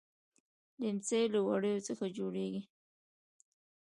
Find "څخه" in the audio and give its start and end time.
1.87-2.05